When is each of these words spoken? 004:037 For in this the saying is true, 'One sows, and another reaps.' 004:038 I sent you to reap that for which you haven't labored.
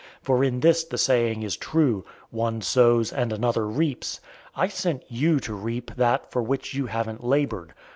004:037 0.21 0.23
For 0.23 0.43
in 0.43 0.59
this 0.61 0.83
the 0.83 0.97
saying 0.97 1.43
is 1.43 1.55
true, 1.55 2.03
'One 2.31 2.59
sows, 2.61 3.13
and 3.13 3.31
another 3.31 3.67
reaps.' 3.67 4.19
004:038 4.57 4.63
I 4.63 4.67
sent 4.69 5.03
you 5.09 5.39
to 5.41 5.53
reap 5.53 5.91
that 5.95 6.31
for 6.31 6.41
which 6.41 6.73
you 6.73 6.87
haven't 6.87 7.23
labored. 7.23 7.75